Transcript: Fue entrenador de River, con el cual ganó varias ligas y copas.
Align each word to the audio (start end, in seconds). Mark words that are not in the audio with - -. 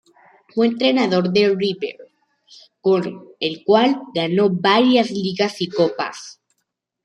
Fue 0.49 0.65
entrenador 0.65 1.31
de 1.31 1.49
River, 1.49 1.95
con 2.81 3.03
el 3.39 3.63
cual 3.63 4.01
ganó 4.15 4.49
varias 4.49 5.11
ligas 5.11 5.61
y 5.61 5.69
copas. 5.69 6.41